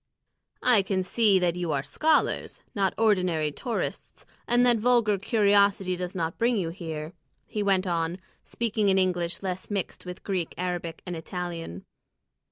[0.63, 6.15] "I can see that you are scholars, not ordinary tourists, and that vulgar curiosity does
[6.15, 7.13] not bring you here,"
[7.45, 11.85] he went on, speaking in English less mixed with Greek, Arabic, and Italian.